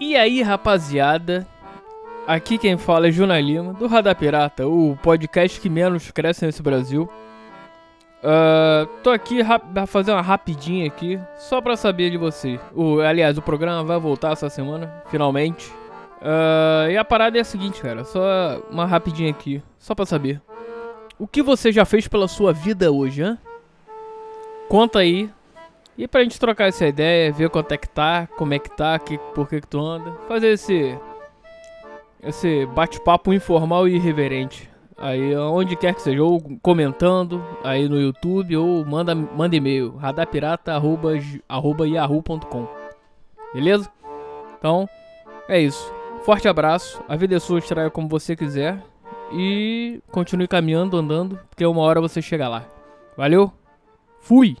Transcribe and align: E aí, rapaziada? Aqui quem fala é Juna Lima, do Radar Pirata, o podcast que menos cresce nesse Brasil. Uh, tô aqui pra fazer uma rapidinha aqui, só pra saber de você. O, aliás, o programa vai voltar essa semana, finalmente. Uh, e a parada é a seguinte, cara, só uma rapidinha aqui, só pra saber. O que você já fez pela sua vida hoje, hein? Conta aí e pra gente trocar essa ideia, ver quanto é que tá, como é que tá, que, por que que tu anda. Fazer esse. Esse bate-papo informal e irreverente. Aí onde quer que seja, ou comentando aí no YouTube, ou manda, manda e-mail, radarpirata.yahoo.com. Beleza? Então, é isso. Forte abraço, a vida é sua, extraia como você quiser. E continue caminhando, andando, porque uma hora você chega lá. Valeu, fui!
E 0.00 0.14
aí, 0.14 0.42
rapaziada? 0.42 1.44
Aqui 2.24 2.56
quem 2.56 2.78
fala 2.78 3.08
é 3.08 3.10
Juna 3.10 3.40
Lima, 3.40 3.72
do 3.72 3.88
Radar 3.88 4.14
Pirata, 4.14 4.64
o 4.64 4.96
podcast 5.02 5.60
que 5.60 5.68
menos 5.68 6.12
cresce 6.12 6.46
nesse 6.46 6.62
Brasil. 6.62 7.10
Uh, 8.22 8.86
tô 9.02 9.10
aqui 9.10 9.40
pra 9.74 9.86
fazer 9.86 10.12
uma 10.12 10.22
rapidinha 10.22 10.86
aqui, 10.86 11.18
só 11.36 11.60
pra 11.60 11.76
saber 11.76 12.10
de 12.10 12.16
você. 12.16 12.60
O, 12.72 13.00
aliás, 13.00 13.36
o 13.38 13.42
programa 13.42 13.82
vai 13.82 13.98
voltar 13.98 14.32
essa 14.32 14.48
semana, 14.48 15.02
finalmente. 15.10 15.68
Uh, 16.22 16.90
e 16.92 16.96
a 16.96 17.04
parada 17.04 17.36
é 17.36 17.40
a 17.40 17.44
seguinte, 17.44 17.82
cara, 17.82 18.04
só 18.04 18.62
uma 18.70 18.86
rapidinha 18.86 19.30
aqui, 19.30 19.60
só 19.80 19.96
pra 19.96 20.06
saber. 20.06 20.40
O 21.18 21.26
que 21.26 21.42
você 21.42 21.72
já 21.72 21.84
fez 21.84 22.06
pela 22.06 22.28
sua 22.28 22.52
vida 22.52 22.92
hoje, 22.92 23.24
hein? 23.24 23.36
Conta 24.68 25.00
aí 25.00 25.28
e 25.98 26.06
pra 26.06 26.22
gente 26.22 26.38
trocar 26.38 26.68
essa 26.68 26.86
ideia, 26.86 27.32
ver 27.32 27.50
quanto 27.50 27.72
é 27.72 27.76
que 27.76 27.88
tá, 27.88 28.28
como 28.36 28.54
é 28.54 28.60
que 28.60 28.70
tá, 28.70 28.96
que, 29.00 29.18
por 29.34 29.48
que 29.48 29.60
que 29.60 29.66
tu 29.66 29.80
anda. 29.80 30.12
Fazer 30.28 30.52
esse. 30.52 30.96
Esse 32.22 32.64
bate-papo 32.66 33.34
informal 33.34 33.88
e 33.88 33.96
irreverente. 33.96 34.70
Aí 34.96 35.34
onde 35.36 35.74
quer 35.76 35.94
que 35.94 36.02
seja, 36.02 36.22
ou 36.22 36.40
comentando 36.62 37.44
aí 37.64 37.88
no 37.88 38.00
YouTube, 38.00 38.56
ou 38.56 38.84
manda, 38.84 39.12
manda 39.14 39.56
e-mail, 39.56 39.96
radarpirata.yahoo.com. 39.96 42.68
Beleza? 43.54 43.90
Então, 44.58 44.88
é 45.48 45.60
isso. 45.60 45.92
Forte 46.22 46.48
abraço, 46.48 47.02
a 47.08 47.16
vida 47.16 47.36
é 47.36 47.38
sua, 47.38 47.58
extraia 47.58 47.90
como 47.90 48.08
você 48.08 48.34
quiser. 48.36 48.82
E 49.32 50.00
continue 50.10 50.48
caminhando, 50.48 50.96
andando, 50.96 51.38
porque 51.50 51.66
uma 51.66 51.82
hora 51.82 52.00
você 52.00 52.22
chega 52.22 52.48
lá. 52.48 52.64
Valeu, 53.16 53.52
fui! 54.20 54.56